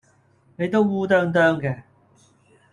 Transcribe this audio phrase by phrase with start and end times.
[0.55, 1.83] 你都烏啄啄嘅